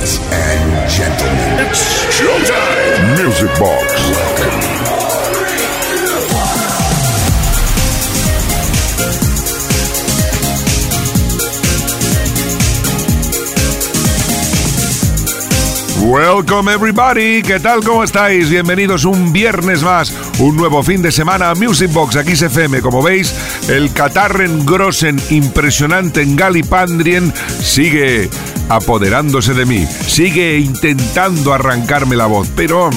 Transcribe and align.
Ladies 0.00 0.18
and 0.32 0.90
gentlemen, 0.90 1.66
it's 1.66 1.84
showtime. 2.08 3.22
Music 3.22 3.50
Box. 3.58 4.50
Welcome. 16.02 16.72
Everybody, 16.72 17.42
¿qué 17.42 17.60
tal? 17.60 17.84
¿Cómo 17.84 18.02
estáis? 18.02 18.48
Bienvenidos 18.48 19.04
un 19.04 19.34
viernes 19.34 19.82
más, 19.82 20.14
un 20.38 20.56
nuevo 20.56 20.82
fin 20.82 21.02
de 21.02 21.12
semana 21.12 21.50
a 21.50 21.54
Music 21.54 21.92
Box, 21.92 22.16
aquí 22.16 22.32
FM. 22.32 22.80
Como 22.80 23.02
veis, 23.02 23.34
el 23.68 23.92
Catarren 23.92 24.64
Grossen 24.64 25.20
impresionante 25.28 26.22
en 26.22 26.36
Galipandrien 26.36 27.30
sigue 27.62 28.30
apoderándose 28.70 29.52
de 29.52 29.66
mí. 29.66 29.86
Sigue 29.86 30.58
intentando 30.58 31.52
arrancarme 31.52 32.16
la 32.16 32.26
voz, 32.26 32.48
pero 32.54 32.88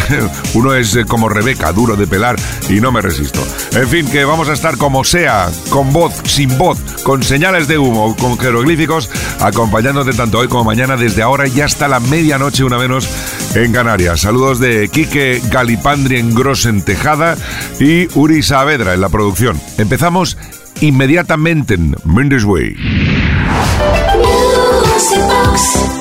uno 0.54 0.74
es 0.74 0.96
como 1.08 1.28
Rebeca, 1.28 1.72
duro 1.72 1.96
de 1.96 2.06
pelar 2.06 2.36
y 2.70 2.80
no 2.80 2.92
me 2.92 3.02
resisto. 3.02 3.44
En 3.72 3.88
fin, 3.88 4.08
que 4.08 4.24
vamos 4.24 4.48
a 4.48 4.52
estar 4.52 4.78
como 4.78 5.04
sea, 5.04 5.50
con 5.68 5.92
voz, 5.92 6.14
sin 6.24 6.56
voz, 6.56 6.78
con 7.02 7.22
señales 7.22 7.68
de 7.68 7.76
humo, 7.76 8.16
con 8.16 8.38
jeroglíficos, 8.38 9.10
acompañándote 9.40 10.12
tanto 10.12 10.38
hoy 10.38 10.48
como 10.48 10.64
mañana 10.64 10.96
desde 10.96 11.22
ahora 11.22 11.48
y 11.48 11.60
hasta 11.60 11.88
la 11.88 12.00
medianoche, 12.00 12.64
una 12.64 12.78
menos, 12.78 13.08
en 13.54 13.72
Canarias. 13.72 14.20
Saludos 14.20 14.60
de 14.60 14.88
Quique 14.88 15.42
Galipandri 15.50 16.18
en 16.18 16.34
Grossen 16.34 16.82
Tejada 16.82 17.36
y 17.80 18.06
Uri 18.16 18.42
Saavedra 18.42 18.94
en 18.94 19.00
la 19.00 19.08
producción. 19.08 19.60
Empezamos 19.76 20.38
inmediatamente 20.80 21.74
en 21.74 21.96
Mendes 22.04 22.44
Way. 22.44 22.76
boxy 24.96 25.18
box. 25.28 25.95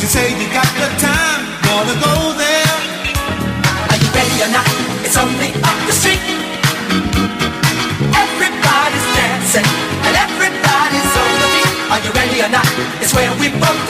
Won't 0.00 0.14
you 0.14 0.18
say 0.18 0.32
you 0.32 0.48
got 0.48 0.64
the 0.80 0.88
time? 0.96 1.44
Gonna 1.60 1.92
go 2.00 2.32
there. 2.32 2.72
Are 3.92 4.00
you 4.00 4.08
ready 4.16 4.36
or 4.40 4.48
not? 4.48 4.64
It's 5.04 5.18
only 5.20 5.52
up 5.60 5.76
the 5.84 5.92
street. 5.92 6.24
Everybody's 8.08 9.08
dancing 9.12 9.68
and 10.08 10.14
everybody's 10.16 11.12
on 11.20 11.32
the 11.36 11.48
beat. 11.52 11.74
Are 11.92 12.00
you 12.00 12.10
ready 12.16 12.40
or 12.40 12.48
not? 12.48 12.64
It's 13.04 13.12
where 13.12 13.28
we 13.36 13.52
both 13.60 13.89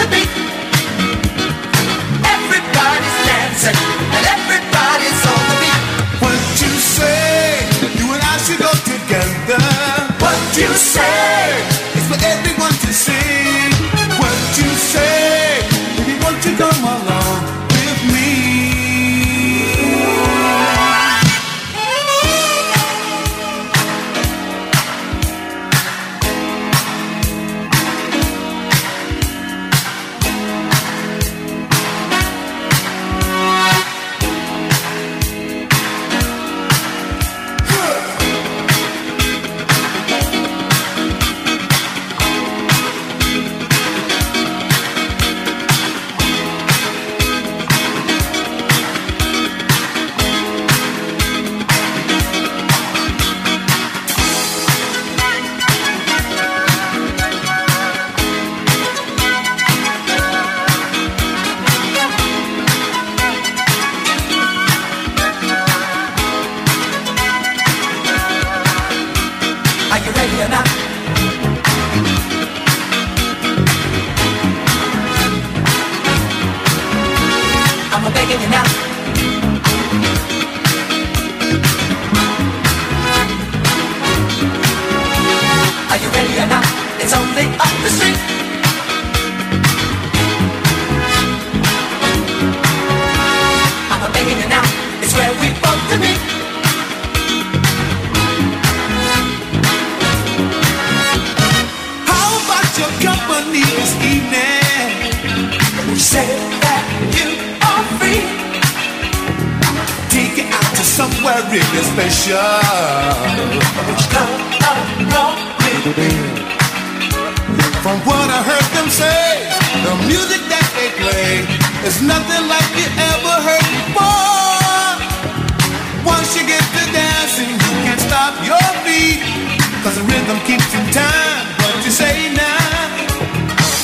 Cause 130.31 130.39
the 130.39 130.47
rhythm 130.47 130.63
keeps 130.63 130.95
time. 130.95 131.47
What 131.59 131.85
you 131.85 131.91
say 131.91 132.31
now? 132.31 132.87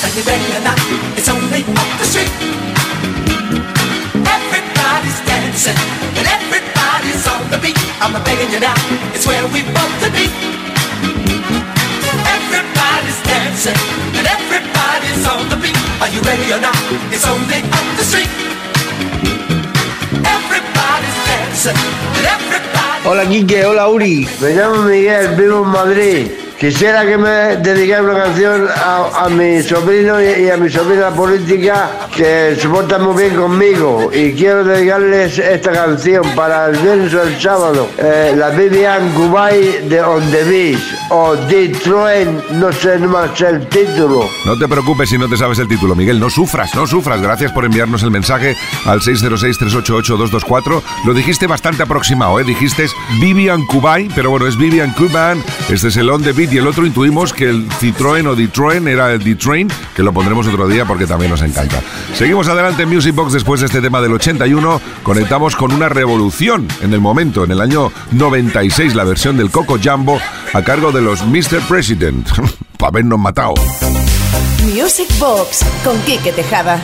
Are 0.03 0.11
you 0.15 0.23
ready 0.23 0.47
or 0.55 0.63
not? 0.63 0.79
It's 1.19 1.27
only 1.27 1.59
up 1.75 1.89
the 1.99 2.05
street. 2.07 2.31
Everybody's 4.23 5.19
dancing 5.27 5.75
and 6.15 6.23
everybody's 6.23 7.27
on 7.27 7.43
the 7.51 7.59
beat. 7.59 7.75
I'm 7.99 8.15
begging 8.23 8.51
you 8.51 8.61
now, 8.61 8.79
it's 9.11 9.27
where 9.27 9.43
we 9.51 9.59
want 9.75 9.91
to 10.03 10.09
be. 10.15 10.31
Everybody's 12.15 13.19
dancing 13.27 13.79
and 14.15 14.25
everybody's 14.27 15.27
on 15.27 15.49
the 15.51 15.57
beat. 15.59 15.75
Are 15.99 16.07
you 16.07 16.21
ready 16.21 16.47
or 16.53 16.61
not? 16.61 16.79
It's 17.11 17.27
only 17.27 17.59
up 17.59 17.87
the 17.99 18.05
street. 18.07 18.31
Everybody's 20.23 21.17
dancing 21.27 21.75
and 22.15 22.25
everybody. 22.25 22.86
Hola 23.09 23.25
Quique, 23.25 23.65
hola 23.65 23.87
Uri, 23.87 24.27
me 24.41 24.49
llamo 24.53 24.81
Miguel, 24.81 25.29
vivo 25.37 25.63
en 25.63 25.69
Madrid. 25.69 26.27
Quisiera 26.59 27.05
que 27.05 27.17
me 27.17 27.55
dedicara 27.55 28.03
una 28.03 28.15
canción 28.15 28.67
a, 28.67 29.23
a 29.23 29.29
mi 29.29 29.63
sobrino 29.63 30.21
y, 30.21 30.49
a 30.49 30.57
mi 30.57 30.69
sobrina 30.69 31.09
política 31.11 31.89
que 32.13 32.57
se 32.59 32.67
portan 32.67 33.05
muy 33.05 33.23
bien 33.23 33.35
conmigo. 33.37 34.09
Y 34.13 34.33
quiero 34.33 34.65
dedicarles 34.65 35.39
esta 35.39 35.71
canción 35.71 36.23
para 36.35 36.65
el 36.65 36.75
viernes 36.79 37.13
o 37.13 37.23
el 37.23 37.39
sábado, 37.39 37.87
eh, 37.97 38.33
la 38.35 38.49
Vivian 38.49 39.13
Kubay 39.13 39.87
de 39.87 40.01
On 40.01 40.29
The 40.29 40.43
o 41.09 41.35
Detroit, 41.35 42.27
no 42.51 42.71
sé 42.71 42.97
más 42.99 43.39
el 43.41 43.67
título. 43.67 44.29
No 44.45 44.57
te 44.57 44.67
preocupes 44.67 45.09
si 45.09 45.17
no 45.17 45.27
te 45.27 45.37
sabes 45.37 45.59
el 45.59 45.67
título, 45.67 45.95
Miguel. 45.95 46.19
No 46.19 46.29
sufras, 46.29 46.73
no 46.75 46.87
sufras. 46.87 47.21
Gracias 47.21 47.51
por 47.51 47.65
enviarnos 47.65 48.03
el 48.03 48.11
mensaje 48.11 48.55
al 48.85 49.01
606-388-224. 49.01 50.81
Lo 51.05 51.13
dijiste 51.13 51.47
bastante 51.47 51.83
aproximado, 51.83 52.39
¿eh? 52.39 52.43
Dijiste 52.43 52.87
Vivian 53.19 53.65
Kubay, 53.65 54.09
pero 54.15 54.29
bueno, 54.29 54.47
es 54.47 54.57
Vivian 54.57 54.91
Kuban. 54.93 55.43
Este 55.69 55.87
es 55.87 55.97
el 55.97 56.09
On 56.09 56.21
The 56.21 56.33
Beat 56.33 56.53
y 56.53 56.57
el 56.57 56.67
otro 56.67 56.85
intuimos 56.85 57.33
que 57.33 57.49
el 57.49 57.69
Citroën 57.69 58.27
o 58.27 58.35
Detroit 58.35 58.85
era 58.85 59.13
el 59.13 59.23
Detroit, 59.23 59.71
que 59.95 60.03
lo 60.03 60.13
pondremos 60.13 60.47
otro 60.47 60.67
día 60.67 60.85
porque 60.85 61.07
también 61.07 61.31
nos 61.31 61.41
encanta. 61.41 61.81
Seguimos 62.13 62.47
adelante 62.47 62.83
en 62.83 62.89
Music 62.89 63.15
Box 63.15 63.33
después 63.33 63.61
de 63.61 63.67
este 63.67 63.81
tema 63.81 64.01
del 64.01 64.13
81. 64.13 64.81
Conectamos 65.03 65.55
con 65.55 65.71
una 65.71 65.89
revolución 65.89 66.67
en 66.81 66.93
el 66.93 66.99
momento, 66.99 67.43
en 67.43 67.51
el 67.51 67.61
año 67.61 67.91
96, 68.11 68.95
la 68.95 69.03
versión 69.03 69.37
del 69.37 69.51
Coco 69.51 69.77
Jumbo 69.81 70.19
a 70.53 70.63
cargo 70.63 70.91
de 70.91 70.96
los 71.01 71.25
Mr. 71.25 71.61
President. 71.67 72.27
Para 72.77 72.89
habernos 72.89 73.19
matado. 73.19 73.53
Music 74.63 75.07
Box 75.19 75.65
con 75.83 75.99
Quique 76.01 76.31
Tejada. 76.31 76.83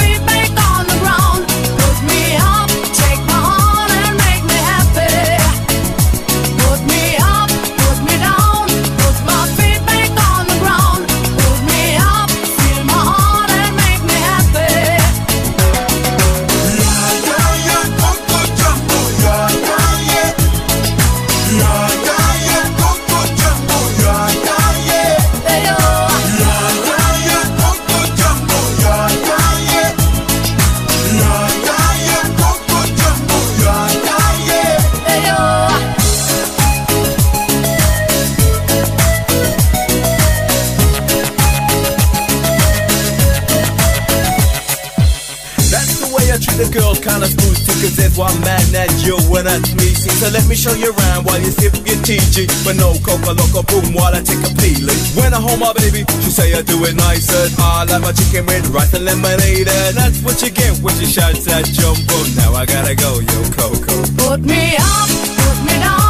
show 50.71 50.79
you 50.79 50.91
around 50.95 51.25
while 51.25 51.39
you 51.39 51.51
sip 51.51 51.73
your 51.85 51.99
TG. 52.03 52.47
But 52.63 52.75
no 52.77 52.93
coca 53.03 53.33
loco 53.35 53.63
boom 53.67 53.93
while 53.93 54.13
I 54.13 54.21
take 54.21 54.39
a 54.39 54.51
peeling. 54.55 54.97
When 55.15 55.33
I 55.33 55.39
hold 55.39 55.59
my 55.59 55.73
baby, 55.73 56.05
she 56.23 56.31
say 56.31 56.53
I 56.53 56.61
do 56.61 56.83
it 56.85 56.95
nice 56.95 57.27
and 57.29 57.51
I 57.59 57.85
like 57.85 58.01
my 58.01 58.11
chicken 58.11 58.45
with 58.45 58.69
rice 58.69 58.93
and 58.93 59.05
lemonade. 59.05 59.67
And 59.67 59.97
that's 59.97 60.21
what 60.23 60.41
you 60.41 60.51
get 60.51 60.77
when 60.79 60.95
she 60.95 61.05
shouts 61.05 61.47
at 61.47 61.65
jumbo. 61.65 62.15
Now 62.35 62.53
I 62.53 62.65
gotta 62.65 62.95
go, 62.95 63.19
yo 63.19 63.39
Coco. 63.51 63.95
Put 64.17 64.41
me 64.41 64.75
up, 64.77 65.09
put 65.39 65.57
me 65.67 65.75
down, 65.79 66.00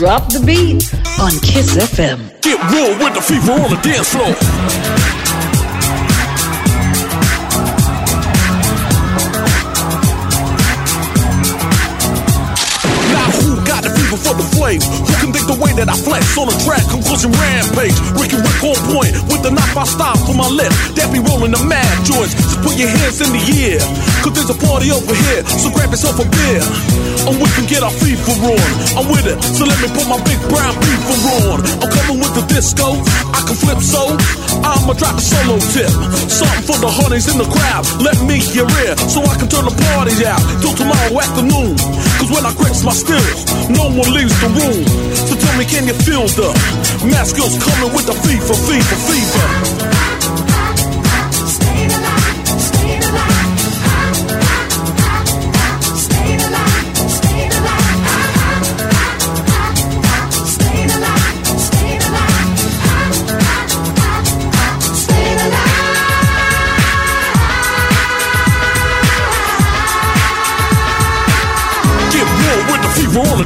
drop 0.00 0.32
the 0.32 0.40
beat 0.40 0.82
on 1.20 1.30
Kiss 1.44 1.76
FM. 1.76 2.40
Get 2.40 2.56
real 2.72 2.96
with 2.96 3.12
the 3.12 3.20
fever 3.20 3.52
on 3.52 3.68
the 3.68 3.76
dance 3.82 4.08
floor. 4.08 5.39
That 15.80 15.88
I 15.88 15.96
flex 15.96 16.36
on 16.36 16.44
the 16.52 16.56
track? 16.60 16.84
Conclusion 16.92 17.32
rampage. 17.32 17.96
Ricky 18.20 18.36
Rick 18.36 18.60
on 18.60 18.76
point 18.92 19.16
with 19.32 19.40
the 19.40 19.48
knife 19.48 19.72
I 19.72 19.88
style 19.88 20.20
for 20.28 20.36
my 20.36 20.44
lip. 20.52 20.68
That 20.92 21.08
be 21.08 21.24
rolling 21.24 21.56
the 21.56 21.62
mad 21.64 21.88
joints. 22.04 22.36
Just 22.36 22.60
put 22.60 22.76
your 22.76 22.92
hands 22.92 23.24
in 23.24 23.32
the 23.32 23.40
air. 23.64 23.80
Cause 24.20 24.36
there's 24.36 24.52
a 24.52 24.58
party 24.60 24.92
over 24.92 25.16
here. 25.16 25.40
So 25.56 25.72
grab 25.72 25.88
yourself 25.88 26.20
a 26.20 26.26
beer. 26.28 26.60
And 27.24 27.40
we 27.40 27.48
can 27.56 27.64
get 27.64 27.80
our 27.80 27.94
fever 27.96 28.36
on. 28.44 28.68
I'm 29.00 29.08
with 29.08 29.24
it. 29.24 29.40
So 29.56 29.64
let 29.64 29.80
me 29.80 29.88
put 29.96 30.04
my 30.04 30.20
big 30.28 30.36
brown 30.52 30.76
fever 30.76 31.16
on. 31.48 31.64
I'm 31.80 31.88
coming 31.88 32.20
with 32.20 32.36
the 32.36 32.44
disco. 32.52 33.00
I 33.32 33.40
can 33.48 33.56
flip 33.56 33.80
so. 33.80 34.12
I'ma 34.64 34.92
drop 34.94 35.16
a 35.16 35.22
solo 35.22 35.58
tip. 35.72 35.90
Something 36.28 36.64
for 36.66 36.78
the 36.80 36.90
honeys 36.90 37.26
in 37.30 37.38
the 37.38 37.48
crowd. 37.48 37.84
Let 38.02 38.18
me 38.26 38.38
hear 38.40 38.68
it. 38.86 38.98
So 39.08 39.22
I 39.22 39.34
can 39.36 39.48
turn 39.48 39.64
the 39.64 39.74
party 39.74 40.14
out. 40.26 40.40
Till 40.60 40.74
tomorrow 40.74 41.14
afternoon. 41.20 41.76
Cause 42.18 42.30
when 42.30 42.44
I 42.44 42.52
grips 42.54 42.84
my 42.84 42.92
stills, 42.92 43.46
no 43.70 43.88
one 43.88 44.10
leaves 44.12 44.36
the 44.40 44.50
room. 44.52 44.84
So 45.14 45.34
tell 45.36 45.56
me, 45.56 45.64
can 45.64 45.86
you 45.86 45.96
feel 46.04 46.26
the 46.36 46.52
mask 47.08 47.36
skills 47.36 47.56
coming 47.62 47.92
with 47.94 48.06
the 48.06 48.16
fever, 48.24 48.54
fever, 48.54 48.96
fever? 49.08 50.09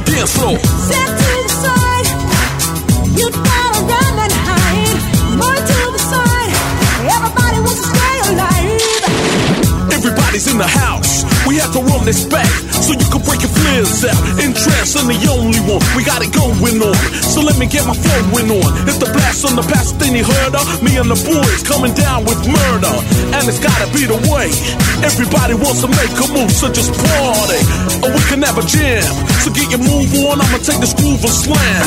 Dance 0.05 0.37
floor. 0.37 0.57
Step 0.59 1.09
to 1.17 1.33
the 1.45 1.53
side. 1.65 2.07
You 3.17 3.25
gotta 3.31 3.81
run 3.89 4.13
and 4.25 4.33
hide. 4.33 4.99
More 5.37 5.57
to 5.57 5.79
the 5.91 6.01
side. 6.01 6.51
Everybody 7.09 7.57
wants 7.65 7.81
to 7.81 7.89
stay 7.89 8.15
alive. 8.29 8.81
Everybody's 9.91 10.47
in 10.47 10.57
the 10.57 10.67
house. 10.67 11.25
We 11.45 11.57
have 11.61 11.73
to 11.73 11.81
run 11.81 12.05
this 12.05 12.25
back 12.25 12.49
so 12.73 12.93
you 12.93 13.05
can 13.05 13.21
break 13.21 13.41
your 13.41 13.53
flares 13.53 14.01
out. 14.05 14.17
In 14.41 14.53
trance, 14.53 14.97
I'm 14.97 15.05
the 15.05 15.17
only 15.29 15.61
one. 15.69 15.81
We 15.93 16.01
got 16.01 16.25
it 16.25 16.33
going 16.33 16.81
on. 16.81 16.97
So 17.21 17.41
let 17.41 17.57
me 17.61 17.65
get 17.69 17.85
my 17.85 17.93
flowing 17.93 18.49
on. 18.49 18.69
If 18.89 18.97
the 18.97 19.09
blast 19.13 19.45
on 19.45 19.53
the 19.53 19.61
past, 19.61 19.97
then 20.01 20.17
you 20.17 20.25
heard 20.25 20.53
of 20.57 20.65
me 20.81 20.97
and 20.97 21.09
the 21.09 21.17
boys 21.21 21.61
coming 21.61 21.93
down 21.93 22.25
with 22.25 22.41
murder. 22.49 22.95
And 23.37 23.45
it's 23.45 23.61
gotta 23.61 23.85
be 23.93 24.09
the 24.09 24.17
way. 24.29 24.49
Everybody 25.05 25.53
wants 25.53 25.85
to 25.85 25.89
make 25.89 26.13
a 26.17 26.27
move, 26.33 26.49
so 26.49 26.65
just 26.73 26.89
party. 26.97 27.61
Or 28.01 28.09
we 28.09 28.21
can 28.25 28.41
have 28.41 28.57
a 28.57 28.65
jam. 28.65 29.05
So 29.45 29.53
get 29.53 29.69
your 29.69 29.77
move 29.77 30.09
on, 30.25 30.41
I'ma 30.41 30.57
take 30.57 30.81
this 30.81 30.97
groove 30.97 31.21
and 31.21 31.29
slam. 31.29 31.85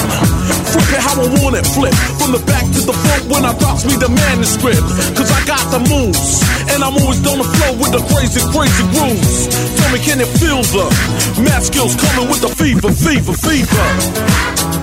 Flip 0.70 0.94
it 0.94 1.02
how 1.02 1.18
I 1.18 1.26
want 1.42 1.58
it, 1.58 1.66
flip. 1.66 1.90
From 2.22 2.30
the 2.30 2.38
back 2.46 2.62
to 2.62 2.80
the 2.86 2.94
front 2.94 3.26
when 3.26 3.44
I 3.44 3.50
drops 3.58 3.82
me 3.84 3.98
the 3.98 4.08
manuscript. 4.08 4.86
Cause 5.18 5.26
I 5.26 5.42
got 5.42 5.66
the 5.74 5.82
moves. 5.90 6.38
And 6.70 6.86
I'm 6.86 6.94
always 6.94 7.18
on 7.26 7.42
the 7.42 7.48
flow 7.58 7.74
with 7.82 7.90
the 7.90 7.98
crazy, 8.14 8.38
crazy 8.54 8.84
grooves. 8.94 9.50
Tell 9.74 9.90
me, 9.90 9.98
can 9.98 10.22
it 10.22 10.30
feel 10.38 10.62
the 10.70 10.86
math 11.42 11.66
skills 11.66 11.98
coming 11.98 12.30
with 12.30 12.46
the 12.46 12.54
fever, 12.54 12.94
fever, 12.94 13.34
fever? 13.34 14.77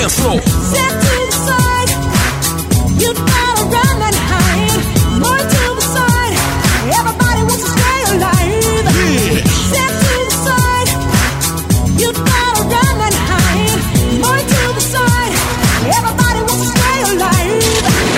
Dance 0.00 0.16
floor. 0.18 0.40
Step 0.40 0.92
to 1.04 1.14
the 1.28 1.36
side. 1.48 1.90
You 3.02 3.10
gotta 3.12 3.64
run 3.74 3.96
and 4.08 4.18
hide. 4.32 4.80
More 5.20 5.42
to 5.52 5.64
the 5.76 5.84
side. 5.96 6.34
Everybody 6.98 7.42
wants 7.48 7.64
to 7.64 7.70
stay 7.76 8.00
alive. 8.16 8.48
Yeah. 8.96 9.44
Step 9.68 9.92
to 10.04 10.14
the 10.28 10.36
side. 10.46 10.88
You 12.00 12.08
gotta 12.16 12.62
run 12.72 12.96
and 13.08 13.18
hide. 13.28 13.80
More 14.24 14.40
to 14.52 14.62
the 14.78 14.84
side. 14.94 15.34
Everybody 15.98 16.40
wants 16.48 16.64
to 16.64 16.68
stay 16.80 16.98
alive. 17.12 17.60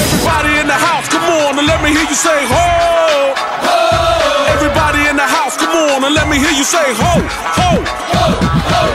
Everybody 0.07 0.53
in 0.63 0.67
the 0.71 0.79
house, 0.87 1.07
come 1.11 1.27
on 1.27 1.59
and 1.59 1.67
let 1.67 1.83
me 1.83 1.91
hear 1.91 2.07
you 2.07 2.19
say 2.27 2.41
ho. 2.53 2.67
Ho. 3.67 3.79
Everybody 4.55 5.01
in 5.11 5.17
the 5.17 5.29
house, 5.37 5.57
come 5.59 5.75
on 5.75 6.05
and 6.05 6.15
let 6.15 6.29
me 6.31 6.39
hear 6.39 6.55
you 6.55 6.65
say 6.65 6.89
ho. 6.95 7.13
Ho. 7.59 7.71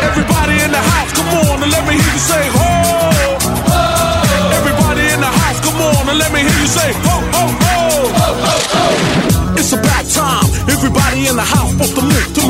Everybody 0.08 0.56
in 0.63 0.72
the 0.72 0.84
house, 0.94 1.12
come 1.17 1.29
on 1.51 1.63
and 1.63 1.72
let 1.72 1.84
me 1.88 1.94
hear 2.00 2.13
you 2.15 2.24
say 2.32 2.48
ho. 2.56 2.67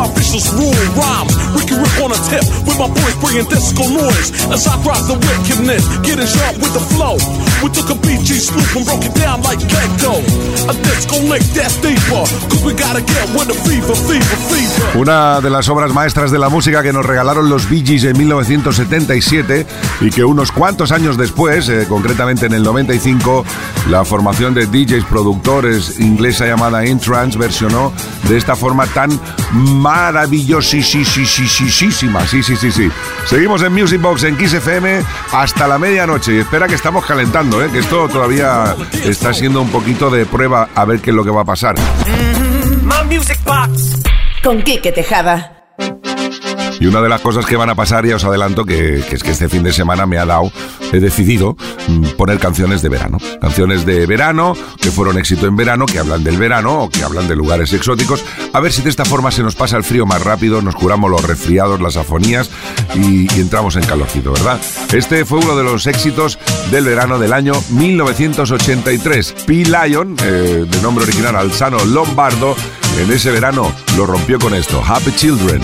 off 0.07 0.15
the 0.15 0.26
vicious 0.37 0.53
rule 0.53 0.73
rhymes. 0.95 1.33
Ricky 1.55 1.75
Rick 1.75 1.97
on 2.01 2.11
a 2.11 2.19
tip 2.29 2.45
with 2.65 2.77
my 2.77 2.87
boys 2.87 3.15
bringing 3.21 3.47
disco 3.49 3.83
noise. 3.89 4.31
As 4.51 4.67
I 4.67 4.81
drop 4.83 5.01
the 5.07 5.17
wickedness, 5.17 5.83
getting 6.05 6.27
sharp 6.27 6.55
with 6.57 6.73
the 6.73 6.83
flow. 6.93 7.17
We 7.63 7.69
took 7.69 7.89
a 7.89 7.97
BG 7.97 8.39
swoop 8.39 8.75
and 8.75 8.85
broke 8.85 9.05
it 9.05 9.15
down 9.15 9.41
like 9.41 9.59
Gecko. 9.59 10.21
A 10.69 10.73
disco 10.85 11.17
lick 11.27 11.41
that's 11.53 11.77
deeper. 11.81 12.23
Cause 12.49 12.63
we 12.63 12.73
gotta 12.73 13.01
get 13.01 13.27
with 13.33 13.47
the 13.47 13.57
fever, 13.65 13.95
fever, 13.95 14.37
fever. 14.49 14.97
Una 14.97 15.41
de 15.41 15.49
las 15.49 15.67
obras 15.69 15.93
maestras 15.93 16.31
de 16.31 16.39
la 16.39 16.49
música 16.49 16.83
que 16.83 16.93
nos 16.93 17.05
regalaron 17.05 17.49
los 17.49 17.69
Bee 17.69 17.83
Gees 17.85 18.03
en 18.03 18.17
1977 18.17 19.65
y 20.01 20.09
que 20.11 20.23
unos 20.23 20.51
cuantos 20.51 20.91
años 20.91 21.17
después, 21.17 21.69
eh, 21.69 21.85
concretamente 21.87 22.45
en 22.45 22.53
el 22.53 22.63
95, 22.63 23.43
la 23.89 24.05
formación 24.05 24.53
de 24.53 24.67
DJs 24.67 25.05
productores 25.05 25.99
inglesa 25.99 26.45
llamada 26.45 26.85
Intrans 26.85 27.37
versionó 27.37 27.91
de 28.27 28.37
esta 28.37 28.55
forma 28.55 28.85
tan 28.87 29.19
maravillosísima. 30.27 32.27
Sí, 32.27 32.43
sí, 32.43 32.55
sí, 32.55 32.71
sí. 32.71 32.89
Seguimos 33.25 33.61
en 33.63 33.73
Music 33.73 34.01
Box 34.01 34.23
en 34.23 34.37
Kiss 34.37 34.53
FM 34.53 35.01
hasta 35.31 35.67
la 35.67 35.77
medianoche 35.77 36.35
y 36.35 36.37
espera 36.39 36.67
que 36.67 36.75
estamos 36.75 37.05
calentando, 37.05 37.63
¿eh? 37.63 37.69
que 37.71 37.79
esto 37.79 38.07
todavía 38.09 38.75
está 39.03 39.33
siendo 39.33 39.61
un 39.61 39.69
poquito 39.69 40.09
de 40.09 40.25
prueba 40.25 40.69
a 40.75 40.85
ver 40.85 40.99
qué 40.99 41.11
es 41.11 41.15
lo 41.15 41.23
que 41.23 41.31
va 41.31 41.41
a 41.41 41.45
pasar. 41.45 41.75
My 42.83 43.15
music 43.15 43.39
box. 43.45 43.95
Con 44.43 44.61
Quique 44.61 44.91
Tejada. 44.91 45.56
Y 46.79 46.85
una 46.85 47.01
de 47.01 47.09
las 47.09 47.21
cosas 47.21 47.45
que 47.45 47.55
van 47.55 47.69
a 47.69 47.75
pasar, 47.75 48.05
ya 48.05 48.15
os 48.15 48.23
adelanto, 48.23 48.65
que, 48.65 48.99
es 48.99 49.23
que 49.23 49.31
este 49.31 49.49
fin 49.49 49.63
de 49.63 49.73
semana 49.73 50.05
me 50.05 50.17
ha 50.17 50.25
dado, 50.25 50.51
he 50.93 50.99
decidido 50.99 51.57
mm, 51.87 52.09
poner 52.17 52.39
canciones 52.39 52.81
de 52.81 52.89
verano. 52.89 53.17
Canciones 53.41 53.85
de 53.85 54.05
verano, 54.05 54.55
que 54.79 54.91
fueron 54.91 55.17
éxito 55.17 55.47
en 55.47 55.55
verano, 55.55 55.85
que 55.85 55.99
hablan 55.99 56.23
del 56.23 56.37
verano 56.37 56.83
o 56.83 56.89
que 56.89 57.03
hablan 57.03 57.27
de 57.27 57.35
lugares 57.35 57.73
exóticos. 57.73 58.23
A 58.53 58.59
ver 58.59 58.71
si 58.71 58.81
de 58.81 58.89
esta 58.89 59.05
forma 59.05 59.31
se 59.31 59.43
nos 59.43 59.55
pasa 59.55 59.77
el 59.77 59.83
frío 59.83 60.05
más 60.05 60.23
rápido, 60.23 60.61
nos 60.61 60.75
curamos 60.75 61.09
los 61.09 61.23
resfriados, 61.23 61.81
las 61.81 61.97
afonías 61.97 62.49
y, 62.95 63.33
y 63.33 63.41
entramos 63.41 63.75
en 63.75 63.85
calorcito, 63.85 64.31
¿verdad? 64.33 64.59
Este 64.93 65.25
fue 65.25 65.39
uno 65.39 65.55
de 65.55 65.63
los 65.63 65.87
éxitos 65.87 66.37
del 66.71 66.85
verano 66.85 67.19
del 67.19 67.33
año 67.33 67.53
1983. 67.69 69.35
P. 69.45 69.53
Lion, 69.65 70.15
eh, 70.23 70.65
de 70.69 70.81
nombre 70.81 71.03
original 71.03 71.35
Alzano 71.35 71.83
Lombardo, 71.85 72.55
en 72.99 73.11
ese 73.11 73.31
verano 73.31 73.71
lo 73.95 74.05
rompió 74.05 74.39
con 74.39 74.53
esto, 74.53 74.81
Happy 74.85 75.11
Children. 75.15 75.61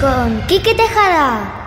Con 0.00 0.40
Quique 0.46 0.74
Tejada. 0.74 1.59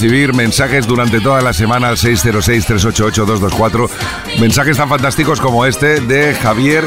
Recibir 0.00 0.32
mensajes 0.32 0.86
durante 0.86 1.20
toda 1.20 1.42
la 1.42 1.52
semana 1.52 1.90
al 1.90 1.98
606-388-224. 1.98 3.90
Mensajes 4.40 4.78
tan 4.78 4.88
fantásticos 4.88 5.42
como 5.42 5.66
este 5.66 6.00
de 6.00 6.34
Javier 6.36 6.84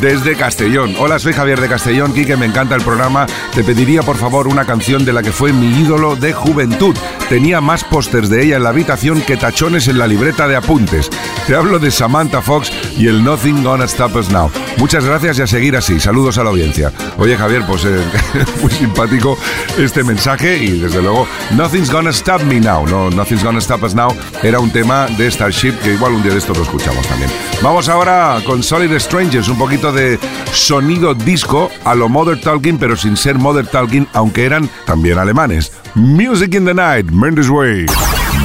desde 0.00 0.36
Castellón. 0.36 0.94
Hola, 0.98 1.18
soy 1.18 1.32
Javier 1.32 1.60
de 1.60 1.68
Castellón, 1.68 2.12
Quique, 2.12 2.36
me 2.36 2.46
encanta 2.46 2.74
el 2.74 2.82
programa. 2.82 3.26
Te 3.54 3.64
pediría 3.64 4.02
por 4.02 4.16
favor 4.16 4.48
una 4.48 4.64
canción 4.64 5.04
de 5.04 5.12
la 5.12 5.22
que 5.22 5.32
fue 5.32 5.52
mi 5.52 5.80
ídolo 5.80 6.16
de 6.16 6.32
juventud. 6.32 6.96
Tenía 7.28 7.60
más 7.60 7.84
pósters 7.84 8.28
de 8.28 8.44
ella 8.44 8.56
en 8.56 8.62
la 8.62 8.70
habitación 8.70 9.20
que 9.22 9.36
tachones 9.36 9.88
en 9.88 9.98
la 9.98 10.06
libreta 10.06 10.48
de 10.48 10.56
apuntes. 10.56 11.10
Te 11.46 11.54
hablo 11.54 11.78
de 11.78 11.90
Samantha 11.90 12.42
Fox 12.42 12.70
y 12.96 13.06
el 13.06 13.24
Nothing 13.24 13.62
Gonna 13.62 13.84
Stop 13.84 14.16
Us 14.16 14.30
Now. 14.30 14.50
Muchas 14.78 15.04
gracias 15.04 15.38
y 15.38 15.42
a 15.42 15.46
seguir 15.46 15.76
así. 15.76 16.00
Saludos 16.00 16.38
a 16.38 16.44
la 16.44 16.50
audiencia. 16.50 16.92
Oye 17.18 17.36
Javier, 17.36 17.62
pues 17.66 17.84
eh, 17.84 17.98
muy 18.62 18.70
simpático 18.70 19.38
este 19.78 20.02
mensaje 20.04 20.58
y 20.58 20.78
desde 20.78 21.00
luego 21.00 21.26
Nothing's 21.52 21.90
Gonna 21.90 22.10
Stop 22.10 22.42
Me 22.42 22.60
Now. 22.60 22.86
No, 22.86 23.10
Nothing's 23.10 23.44
Gonna 23.44 23.60
Stop 23.60 23.84
Us 23.84 23.94
Now 23.94 24.14
era 24.42 24.58
un 24.58 24.70
tema 24.70 25.06
de 25.06 25.30
Starship 25.30 25.72
que 25.82 25.94
igual 25.94 26.12
un 26.12 26.22
día 26.22 26.32
de 26.32 26.38
estos 26.38 26.56
lo 26.56 26.64
escuchamos 26.64 27.06
también. 27.06 27.30
Vamos 27.62 27.88
ahora 27.88 28.40
con 28.44 28.62
Solid 28.62 28.92
Strangers, 28.98 29.48
un 29.48 29.58
poquito 29.58 29.75
de 29.76 30.18
sonido 30.52 31.14
disco 31.14 31.70
a 31.84 31.94
lo 31.94 32.08
Mother 32.08 32.40
Talking, 32.40 32.78
pero 32.78 32.96
sin 32.96 33.16
ser 33.16 33.36
Mother 33.36 33.66
Talking, 33.66 34.06
aunque 34.14 34.46
eran 34.46 34.70
también 34.86 35.18
alemanes. 35.18 35.70
Music 35.94 36.54
in 36.54 36.64
the 36.64 36.72
Night, 36.72 37.10
Mendes 37.10 37.50
Way. 37.50 37.84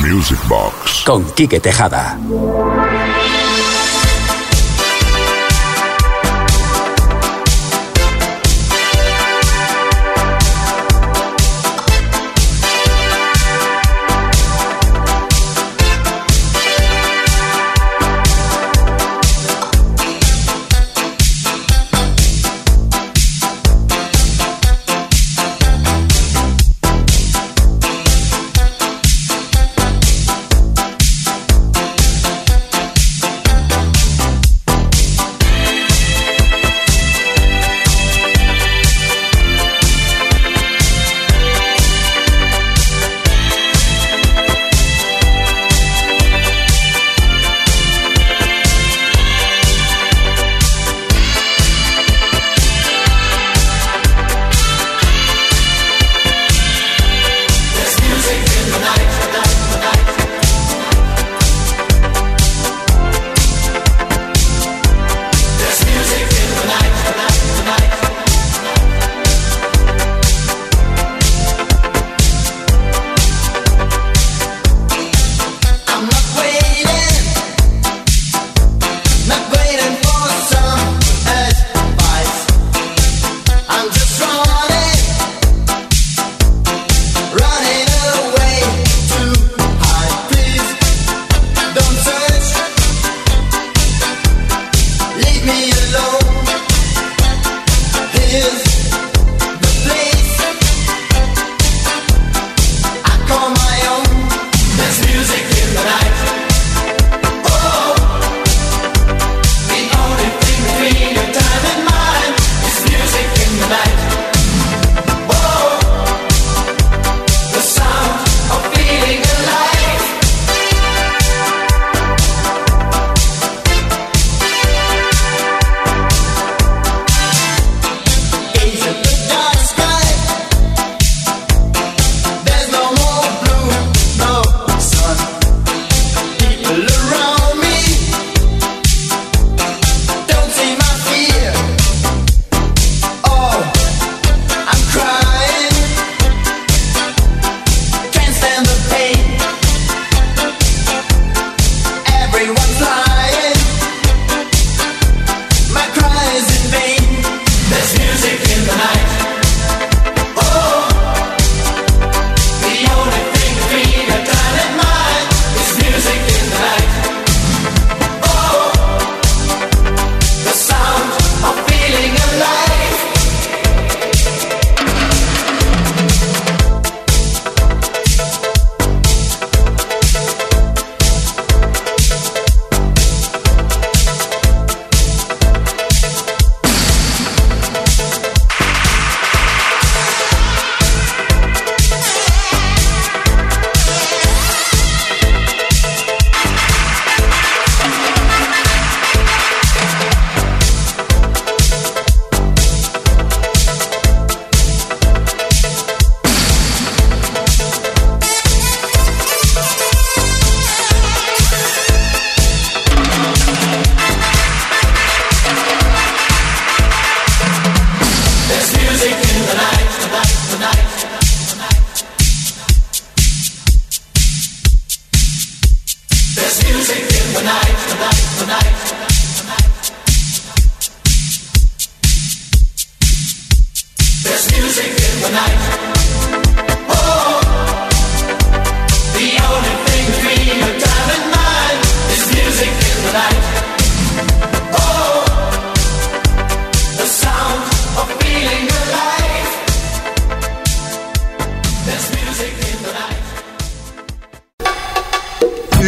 Music 0.06 0.38
Box. 0.50 1.04
Con 1.06 1.24
Quique 1.32 1.62
Tejada. 1.62 2.20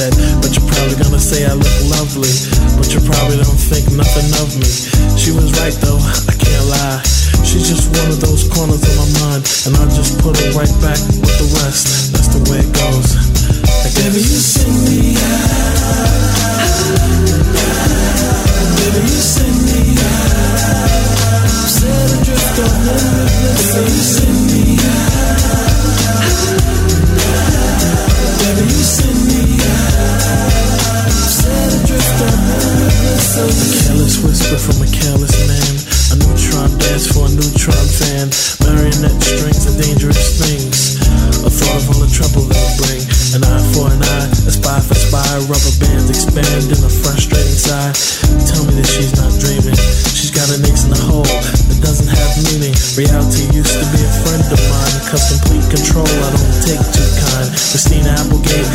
But 0.00 0.56
you're 0.56 0.64
probably 0.64 0.96
gonna 0.96 1.20
say 1.20 1.44
I 1.44 1.52
look 1.52 1.76
lovely, 1.92 2.32
but 2.80 2.88
you 2.88 3.04
probably 3.04 3.36
don't 3.36 3.60
think 3.60 3.84
nothing 3.92 4.32
of 4.40 4.48
me. 4.56 4.64
She 5.20 5.28
was 5.28 5.52
right 5.60 5.76
though, 5.84 6.00
I 6.24 6.32
can't 6.40 6.66
lie. 6.72 7.04
She's 7.44 7.68
just 7.68 7.92
one 7.92 8.08
of 8.08 8.16
those 8.16 8.48
corners 8.48 8.80
of 8.80 8.96
my 8.96 9.04
mind, 9.20 9.44
and 9.68 9.76
I'll 9.76 9.92
just 9.92 10.16
put 10.24 10.40
it 10.40 10.56
right 10.56 10.72
back 10.80 10.96
with 11.20 11.36
the 11.36 11.52
rest. 11.60 12.16
That's 12.16 12.32
the 12.32 12.40
way 12.48 12.64
it 12.64 12.72
goes. 12.72 13.12
I 13.84 13.92
guess. 13.92 14.08
Baby, 14.08 14.24
you 14.24 14.40
send 14.40 14.72
me 14.88 15.20
out. 15.20 16.40
Baby, 18.80 19.04
you 19.04 19.20
send 19.20 19.52
me 19.68 20.00
out. 20.00 20.88
Set 21.76 22.08
adrift 22.16 22.56
on 22.56 22.72
limitless. 22.88 23.68
Baby, 23.76 23.92
you 23.92 24.04
send 24.16 24.48
me 24.48 24.80
Baby, 28.40 28.59
A 33.30 33.46
careless 33.46 34.18
whisper 34.26 34.58
from 34.58 34.82
a 34.82 34.90
careless 34.90 35.30
man. 35.46 35.74
A 36.10 36.14
neutron 36.18 36.66
dance 36.82 37.06
for 37.06 37.30
a 37.30 37.30
neutron 37.30 37.86
fan. 37.86 38.26
Marionette 38.66 39.22
strings 39.22 39.70
are 39.70 39.78
dangerous 39.78 40.34
things. 40.34 40.98
A 41.46 41.50
thought 41.50 41.78
of 41.78 41.94
all 41.94 42.02
the 42.02 42.10
trouble 42.10 42.42
they 42.50 42.66
bring. 42.82 42.98
An 43.38 43.46
eye 43.46 43.62
for 43.70 43.86
an 43.86 44.02
eye, 44.02 44.26
a 44.44 44.50
spy 44.50 44.82
for 44.82 44.98
a 44.98 45.02
spy. 45.06 45.22
Rubber 45.46 45.74
bands 45.78 46.10
expand 46.10 46.74
in 46.74 46.82
a 46.82 46.90
frustrating 46.90 47.54
sigh. 47.54 47.94
Tell 48.50 48.66
me 48.66 48.74
that 48.82 48.88
she's 48.90 49.14
not 49.14 49.30
dreaming. 49.38 49.78
She's 50.10 50.34
got 50.34 50.50
an 50.50 50.66
ace 50.66 50.82
in 50.82 50.90
the 50.90 50.98
hole 50.98 51.22
that 51.22 51.78
doesn't 51.78 52.10
have 52.10 52.34
meaning. 52.50 52.74
Reality 52.98 53.46
used 53.54 53.78
to 53.78 53.86
be 53.94 54.02
a 54.02 54.12
friend 54.26 54.42
of 54.50 54.58
mine. 54.58 54.98
Cause 55.06 55.30
complete 55.38 55.70
control 55.70 56.10
I 56.10 56.28
don't 56.34 56.58
take 56.66 56.82
too 56.82 57.06
kind. 57.30 57.46
Christina 57.70 58.10
Applegate, 58.18 58.66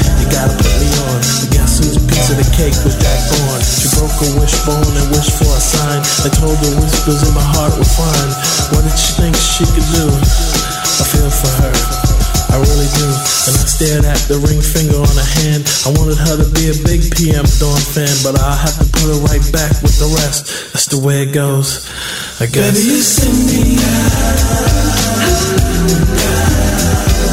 wishbone 4.66 4.98
and 4.98 5.10
wished 5.14 5.38
for 5.38 5.46
a 5.46 5.62
sign. 5.62 6.02
I 6.26 6.30
told 6.34 6.58
her 6.58 6.74
whispers 6.82 7.22
in 7.28 7.34
my 7.34 7.44
heart 7.44 7.78
were 7.78 7.86
fine. 7.86 8.32
What 8.74 8.82
did 8.82 8.98
she 8.98 9.14
think 9.22 9.36
she 9.38 9.66
could 9.66 9.86
do? 9.94 10.10
I 10.10 11.06
feel 11.06 11.30
for 11.30 11.54
her. 11.62 11.74
I 12.50 12.58
really 12.58 12.90
do. 12.98 13.06
And 13.46 13.54
I 13.54 13.66
stared 13.70 14.06
at 14.06 14.18
the 14.26 14.42
ring 14.42 14.62
finger 14.62 14.98
on 14.98 15.14
her 15.14 15.32
hand. 15.46 15.70
I 15.86 15.94
wanted 15.94 16.18
her 16.18 16.38
to 16.42 16.48
be 16.50 16.74
a 16.74 16.78
big 16.82 17.06
PM 17.14 17.46
Dawn 17.62 17.78
fan, 17.78 18.10
but 18.26 18.40
I'll 18.42 18.58
have 18.58 18.78
to 18.82 18.88
put 18.90 19.06
her 19.06 19.22
right 19.30 19.46
back 19.54 19.82
with 19.86 20.00
the 20.02 20.10
rest. 20.18 20.74
That's 20.74 20.88
the 20.88 20.98
way 21.00 21.24
it 21.24 21.34
goes. 21.34 21.86
I 22.42 22.48
guess. 22.50 22.74
Baby, 22.74 22.90
you 22.90 23.02
send 23.02 23.38
me 23.46 23.78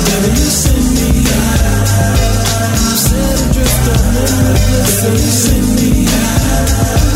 Baby, 0.05 0.31
you 0.37 0.51
send 0.53 0.85
me 1.01 1.23
send 5.33 5.77
me 5.77 6.07
Baby, 6.07 7.12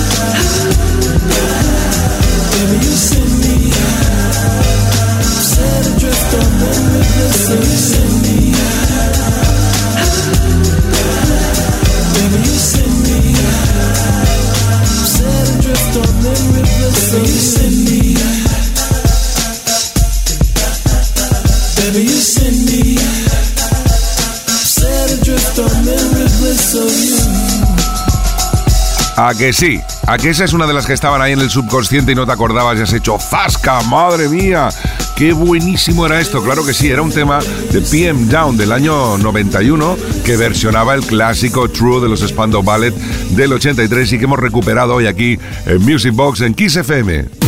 A 29.18 29.35
que 29.35 29.53
sí, 29.53 29.81
a 30.07 30.18
que 30.18 30.31
esa 30.31 30.44
es 30.44 30.53
una 30.53 30.66
de 30.66 30.75
las 30.75 30.87
que 30.87 30.92
estaban 30.92 31.22
ahí 31.22 31.33
en 31.33 31.40
el 31.40 31.51
subconsciente 31.51 32.12
y 32.12 32.14
no 32.14 32.27
te 32.27 32.33
acordabas 32.33 32.79
y 32.79 32.83
has 32.83 32.92
hecho 32.92 33.18
¡Zasca! 33.18 33.81
¡Madre 33.83 34.29
mía! 34.29 34.68
¡Qué 35.16 35.33
buenísimo 35.33 36.05
era 36.05 36.20
esto! 36.20 36.42
Claro 36.42 36.62
que 36.62 36.74
sí, 36.74 36.88
era 36.88 37.00
un 37.00 37.11
tema 37.11 37.38
de 37.72 37.81
PM 37.81 38.26
Down 38.26 38.59
del 38.59 38.70
año 38.70 39.16
91 39.16 39.96
que 40.26 40.37
versionaba 40.37 40.94
el 40.94 41.00
clásico 41.07 41.70
True 41.70 42.02
de 42.02 42.09
los 42.11 42.20
Spandau 42.20 42.62
Ballet 42.62 42.94
del 43.31 43.55
83 43.55 44.12
y 44.12 44.18
que 44.18 44.24
hemos 44.24 44.38
recuperado 44.38 44.94
hoy 44.94 45.07
aquí 45.07 45.38
en 45.64 45.83
Music 45.83 46.12
Box 46.12 46.42
en 46.42 46.52
Kiss 46.52 46.76
FM. 46.76 47.45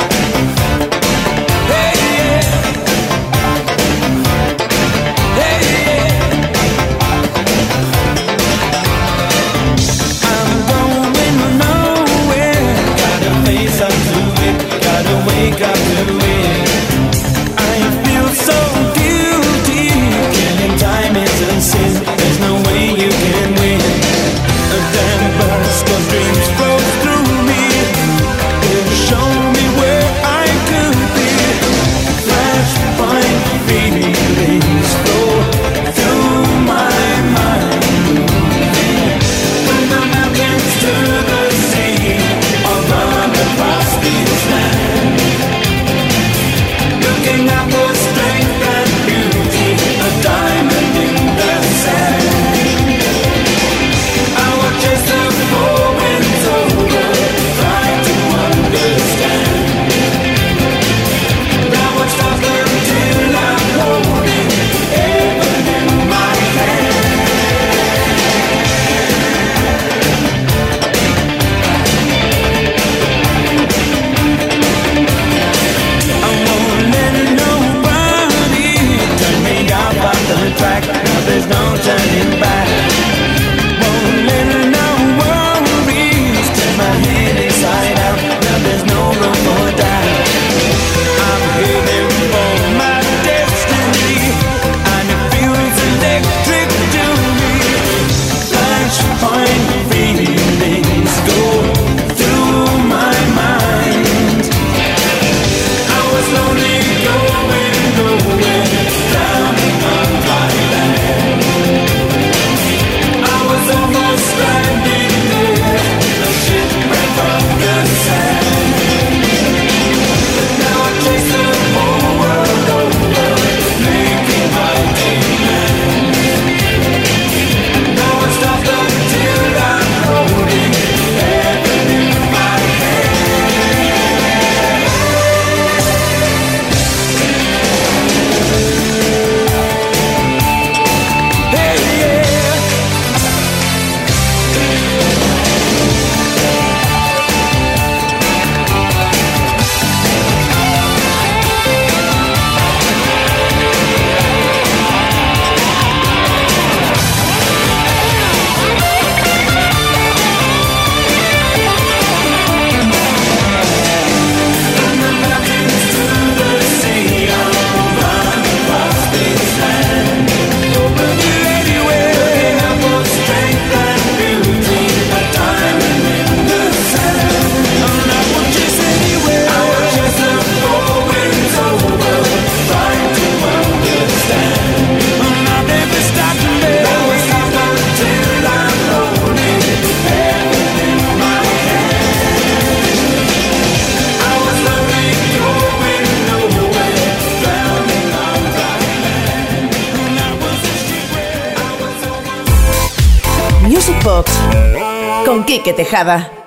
Tejada. 205.74 206.39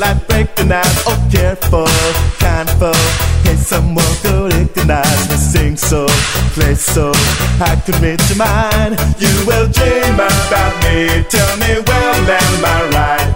You 0.00 0.14
break 0.26 0.54
breaking 0.56 0.72
out? 0.72 0.86
Oh, 1.06 1.28
careful, 1.30 1.86
careful. 2.38 2.94
Hey, 3.44 3.56
someone 3.56 4.12
could 4.22 4.52
recognize 4.54 5.28
me. 5.28 5.36
Sing 5.36 5.76
so, 5.76 6.06
play 6.54 6.74
so. 6.74 7.12
I 7.60 7.76
could 7.84 8.00
read 8.00 8.20
your. 8.20 8.96
You 9.18 9.32
will 9.46 9.68
dream 9.68 10.14
about 10.14 10.74
me. 10.84 11.22
Tell 11.28 11.52
me, 11.58 11.84
well, 11.86 12.30
am 12.32 12.64
I 12.64 12.80
right? 12.96 13.30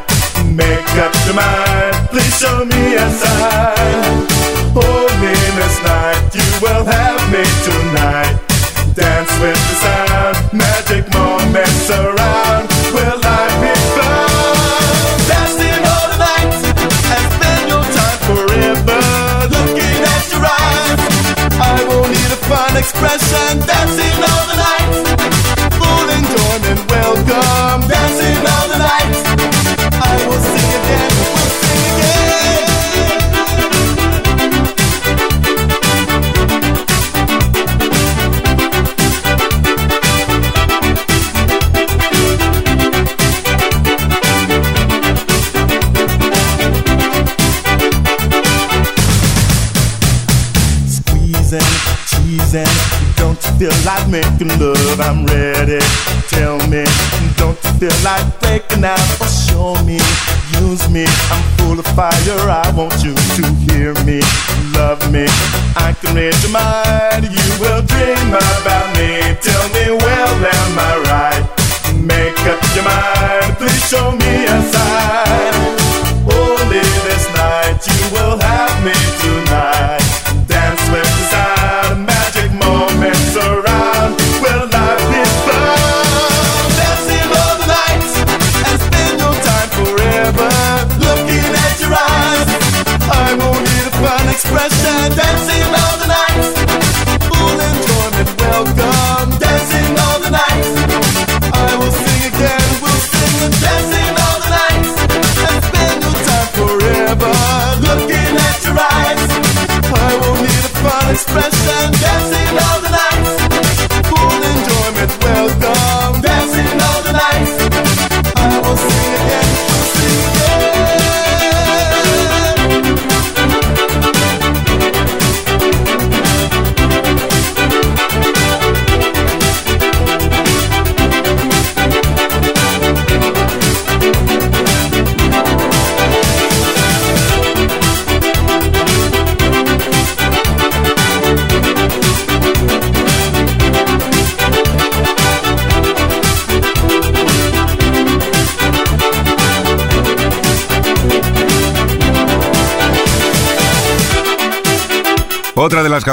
Make 0.56 0.88
up 1.04 1.14
your 1.26 1.34
mind. 1.34 2.08
Please 2.08 2.38
show 2.38 2.64
me 2.64 2.94
a 2.94 3.10
sign. 3.10 3.83
Feel 53.58 53.70
like 53.86 54.08
making 54.08 54.48
love? 54.58 55.00
I'm 55.00 55.24
ready. 55.26 55.78
Tell 56.28 56.58
me, 56.66 56.84
don't 57.36 57.56
you 57.62 57.70
feel 57.78 57.96
like 58.02 58.26
breaking 58.40 58.84
out? 58.84 58.98
Or 59.20 59.28
show 59.28 59.74
me, 59.84 60.00
use 60.58 60.90
me. 60.90 61.06
I'm 61.30 61.42
full 61.56 61.78
of 61.78 61.86
fire. 61.94 62.10
I 62.50 62.72
want 62.74 63.04
you 63.04 63.14
to 63.14 63.44
hear 63.70 63.94
me, 64.02 64.20
love 64.74 65.00
me. 65.12 65.26
I 65.76 65.94
can 66.00 66.16
read 66.16 66.34
your 66.42 66.50
mind. 66.50 67.30
You 67.30 67.48
will 67.62 67.82
dream 67.86 68.34
about 68.34 68.88
me. 68.98 69.38
Tell 69.38 69.66
me, 69.70 70.02
well, 70.02 70.34
am 70.44 70.78
I 70.78 70.92
right? 71.06 71.44
Make 72.02 72.38
up 72.50 72.58
your 72.74 72.84
mind. 72.84 73.56
Please 73.56 73.88
show 73.88 74.10
me 74.10 74.34
a 74.50 74.58
sign. 74.74 75.54
Only 76.26 76.82
this 77.06 77.24
night 77.38 77.78
you 77.86 78.02
will 78.18 78.36
have 78.36 78.84
me 78.84 78.92
tonight. 79.22 79.33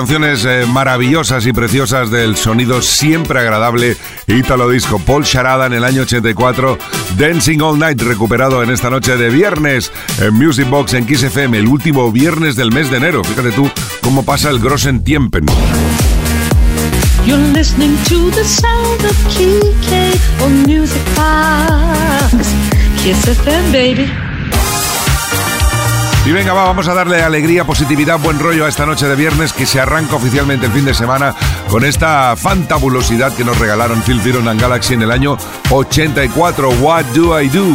Canciones 0.02 0.46
eh, 0.46 0.66
maravillosas 0.68 1.46
y 1.46 1.54
preciosas 1.54 2.10
del 2.10 2.36
sonido 2.36 2.82
siempre 2.82 3.40
agradable 3.40 3.96
Italo 4.26 4.68
Disco. 4.68 4.98
Paul 4.98 5.24
Sharada 5.24 5.68
en 5.68 5.74
el 5.74 5.84
año 5.84 6.02
84, 6.02 6.80
Dancing 7.20 7.60
All 7.62 7.78
Night, 7.78 8.02
recuperado 8.02 8.64
en 8.64 8.72
esta 8.72 8.90
noche 8.90 9.16
de 9.16 9.30
viernes 9.30 9.92
en 10.20 10.34
Music 10.34 10.68
Box 10.68 10.96
en 10.96 11.06
Kiss 11.06 11.22
FM, 11.22 11.56
el 11.60 11.68
último 11.68 12.12
viernes 12.12 12.56
del 12.56 12.72
mes 12.72 12.90
de 12.90 12.98
enero. 12.98 13.24
Fíjate 13.24 13.52
tú 13.52 13.70
cómo 14.02 14.26
pasa 14.26 14.50
el 14.50 14.58
Grossen 14.58 15.04
Tiempen. 15.04 15.46
You're 17.24 17.38
listening 17.54 17.96
to 18.06 18.32
the 18.32 18.44
sound 18.44 19.06
of. 19.06 19.22
Kiss 23.04 23.28
FM, 23.28 23.72
baby. 23.72 24.31
Y 26.24 26.32
venga, 26.32 26.54
va, 26.54 26.66
vamos 26.66 26.88
a 26.88 26.94
darle 26.94 27.24
alegría, 27.24 27.66
positividad, 27.66 28.20
buen 28.20 28.38
rollo 28.38 28.66
a 28.66 28.70
esta 28.70 28.86
noche 28.86 29.08
de 29.08 29.16
viernes 29.16 29.54
que 29.54 29.66
se 29.66 29.80
arranca 29.80 30.16
oficialmente 30.16 30.68
el 30.68 30.72
fin 30.72 30.86
de 30.86 30.94
semana 30.94 31.34
con 31.68 31.84
esta 31.84 32.36
fantabulosidad 32.36 33.36
que 33.36 33.44
nos 33.44 33.58
regalaron 33.58 34.04
Phil 34.04 34.22
Firon 34.22 34.48
and 34.48 34.62
Galaxy 34.62 34.94
en 34.94 35.02
el 35.02 35.12
año 35.12 35.38
84. 35.72 36.70
What 36.82 37.06
do 37.16 37.40
I 37.40 37.50
do? 37.50 37.74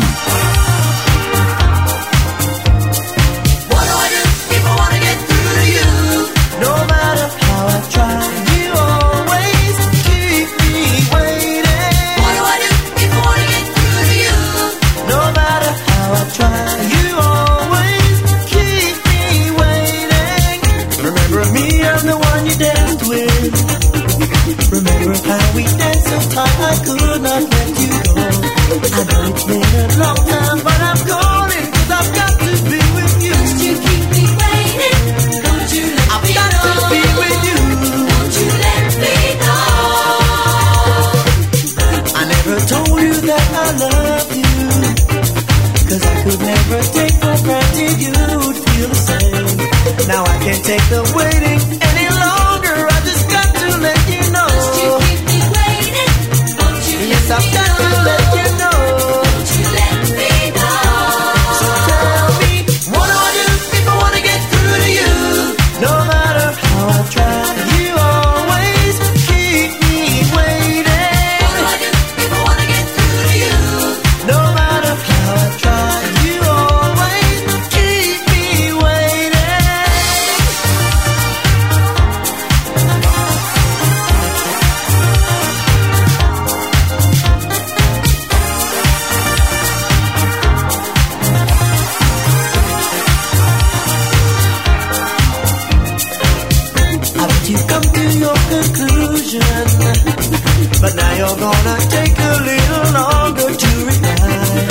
gonna 101.46 101.78
take 101.96 102.16
a 102.18 102.34
little 102.50 102.86
longer 102.98 103.50
to 103.62 103.70
reply. 103.90 104.66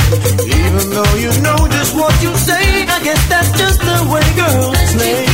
Even 0.59 0.85
though 0.95 1.15
you 1.23 1.31
know 1.45 1.59
just 1.75 1.95
what 1.95 2.13
you 2.21 2.31
say, 2.49 2.65
I 2.95 2.99
guess 3.03 3.21
that's 3.31 3.51
just 3.61 3.79
the 3.79 3.97
way 4.11 4.27
girls 4.39 4.93
play. 4.95 5.24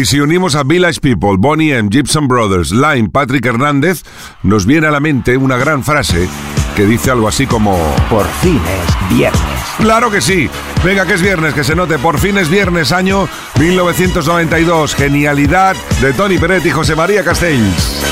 Y 0.00 0.06
si 0.06 0.18
unimos 0.18 0.54
a 0.54 0.62
Village 0.62 0.98
People, 0.98 1.36
Bonnie 1.36 1.74
M., 1.74 1.90
Gibson 1.92 2.26
Brothers, 2.26 2.70
Lime, 2.70 3.10
Patrick 3.10 3.44
Hernández, 3.44 4.02
nos 4.42 4.64
viene 4.64 4.86
a 4.86 4.90
la 4.90 4.98
mente 4.98 5.36
una 5.36 5.58
gran 5.58 5.84
frase 5.84 6.26
que 6.74 6.86
dice 6.86 7.10
algo 7.10 7.28
así 7.28 7.46
como... 7.46 7.76
Por 8.08 8.26
fin 8.40 8.58
es 8.64 9.14
viernes. 9.14 9.42
Claro 9.76 10.10
que 10.10 10.22
sí. 10.22 10.48
Venga, 10.82 11.04
que 11.04 11.12
es 11.12 11.20
viernes, 11.20 11.52
que 11.52 11.64
se 11.64 11.76
note. 11.76 11.98
Por 11.98 12.18
fin 12.18 12.38
es 12.38 12.48
viernes, 12.48 12.92
año 12.92 13.28
1992. 13.58 14.94
Genialidad 14.94 15.76
de 16.00 16.14
Tony 16.14 16.38
Peret 16.38 16.64
y 16.64 16.70
José 16.70 16.96
María 16.96 17.22
Castells. 17.22 18.02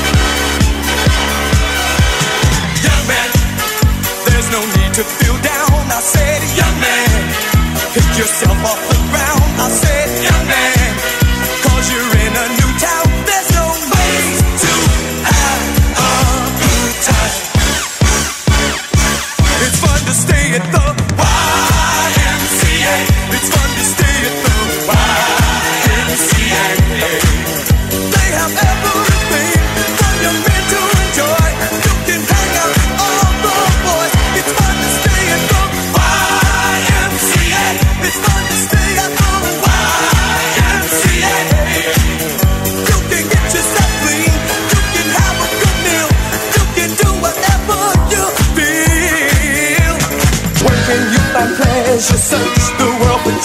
yourself 8.15 8.65
off 8.65 8.89
the 8.89 8.95
ground. 9.09 9.41
I 9.61 9.69
said, 9.69 10.23
young 10.25 10.47
man. 10.49 10.78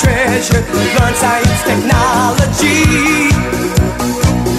treasure. 0.04 0.62
Learn 0.96 1.14
science, 1.16 1.62
technology. 1.64 2.80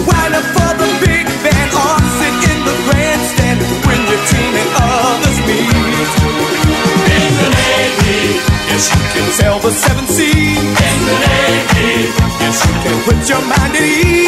Why 0.09 0.23
not 0.33 0.45
for 0.55 0.71
the 0.81 0.89
big 1.05 1.25
band 1.45 1.71
or 1.85 1.97
sit 2.17 2.35
in 2.51 2.59
the 2.67 2.75
grandstand 2.85 3.59
when 3.85 4.01
your 4.09 4.21
team 4.29 4.51
and 4.61 4.71
others 4.89 5.37
meet. 5.47 6.09
In 7.15 7.31
the 7.39 7.49
Navy, 7.57 8.21
yes 8.69 8.85
you 8.91 9.01
can 9.13 9.27
sail 9.37 9.57
the 9.59 9.71
seven 9.71 10.05
seas. 10.15 10.77
In 10.89 10.99
the 11.07 11.15
Navy, 11.25 11.91
yes 12.41 12.57
you 12.65 12.73
can 12.83 12.97
put 13.05 13.19
your 13.29 13.43
mind 13.51 13.73
at 13.77 13.81
ease. 13.81 14.24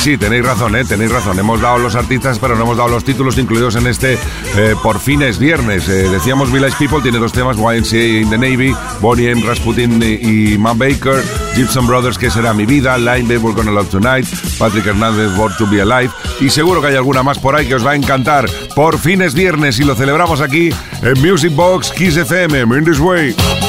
sí, 0.00 0.16
tenéis 0.16 0.44
razón, 0.44 0.74
¿eh? 0.76 0.84
tenéis 0.84 1.12
razón. 1.12 1.38
Hemos 1.38 1.60
dado 1.60 1.78
los 1.78 1.94
artistas, 1.94 2.38
pero 2.38 2.56
no 2.56 2.62
hemos 2.62 2.76
dado 2.76 2.88
los 2.88 3.04
títulos 3.04 3.36
incluidos 3.36 3.76
en 3.76 3.86
este 3.86 4.18
eh, 4.56 4.74
por 4.82 4.98
fines 4.98 5.38
viernes. 5.38 5.88
Eh, 5.88 6.08
decíamos 6.08 6.50
Village 6.50 6.76
People 6.78 7.02
tiene 7.02 7.18
dos 7.18 7.32
temas, 7.32 7.56
YMCA 7.58 8.20
in 8.20 8.30
the 8.30 8.38
Navy, 8.38 8.74
Bonnie 9.00 9.30
M. 9.30 9.42
Rasputin 9.42 10.02
y, 10.02 10.56
Matt 10.56 10.78
Baker, 10.78 11.22
Gibson 11.54 11.86
Brothers, 11.86 12.16
que 12.16 12.30
será 12.30 12.54
mi 12.54 12.64
vida, 12.64 12.96
Line 12.96 13.36
We're 13.38 13.54
Gonna 13.54 13.72
Love 13.72 13.90
Tonight, 13.90 14.26
Patrick 14.58 14.86
Hernández, 14.86 15.36
Born 15.36 15.54
to 15.58 15.66
Be 15.66 15.82
Alive, 15.82 16.12
y 16.40 16.48
seguro 16.48 16.80
que 16.80 16.88
hay 16.88 16.96
alguna 16.96 17.22
más 17.22 17.38
por 17.38 17.54
ahí 17.54 17.66
que 17.66 17.74
os 17.74 17.86
va 17.86 17.92
a 17.92 17.96
encantar. 17.96 18.48
Por 18.74 18.98
fines 18.98 19.34
viernes 19.34 19.78
y 19.80 19.84
lo 19.84 19.94
celebramos 19.94 20.40
aquí 20.40 20.70
en 21.02 21.20
Music 21.20 21.54
Box 21.54 21.90
Kiss 21.90 22.16
FM, 22.16 22.60
In 22.60 22.84
This 22.84 23.00
Way. 23.00 23.59